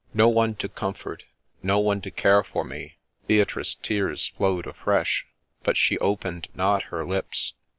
[0.15, 1.25] —No one to comfort,
[1.61, 5.27] no one to care for me!'— Beatrice's tears flowed afresh,
[5.61, 7.53] but she opened not her lips.